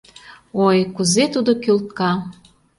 Ой, 0.65 0.77
кузе 0.95 1.23
тудо 1.33 1.51
кӱлтка... 1.63 2.11